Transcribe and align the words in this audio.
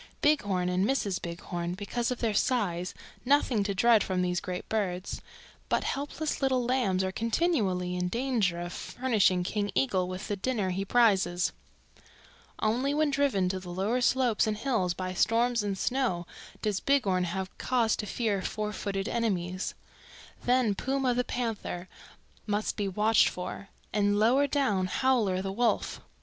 Bighorn 0.23 0.67
and 0.67 0.83
Mrs. 0.83 1.21
Bighorn, 1.21 1.75
because 1.75 2.09
of 2.09 2.21
their 2.21 2.33
size, 2.33 2.95
nothing 3.23 3.61
to 3.65 3.75
dread 3.75 4.03
from 4.03 4.23
these 4.23 4.39
great 4.39 4.67
birds, 4.67 5.21
but 5.69 5.83
helpless 5.83 6.41
little 6.41 6.65
lambs 6.65 7.03
are 7.03 7.11
continually 7.11 7.95
in 7.95 8.07
danger 8.07 8.59
of 8.59 8.73
furnishing 8.73 9.43
King 9.43 9.69
Eagle 9.75 10.07
with 10.07 10.27
the 10.27 10.35
dinner 10.35 10.71
he 10.71 10.83
prizes. 10.83 11.53
"Only 12.57 12.95
when 12.95 13.11
driven 13.11 13.47
to 13.49 13.59
the 13.59 13.69
lower 13.69 14.01
slopes 14.01 14.47
and 14.47 14.57
hills 14.57 14.95
by 14.95 15.13
storms 15.13 15.61
and 15.61 15.77
snow 15.77 16.25
does 16.63 16.79
Bighorn 16.79 17.25
have 17.25 17.55
cause 17.59 17.95
to 17.97 18.07
fear 18.07 18.41
four 18.41 18.73
footed 18.73 19.07
enemies. 19.07 19.75
Then 20.45 20.73
Puma 20.73 21.13
the 21.13 21.23
Panther 21.23 21.87
must 22.47 22.75
be 22.75 22.87
watched 22.87 23.29
for, 23.29 23.69
and 23.93 24.17
lower 24.17 24.47
down 24.47 24.87
Howler 24.87 25.43
the 25.43 25.51
Wolf. 25.51 26.01